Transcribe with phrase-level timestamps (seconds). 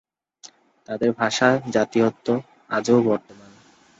[0.89, 2.27] তাদের ভাষা, জাতীয়ত্ব
[2.69, 3.51] আজও বর্তমান।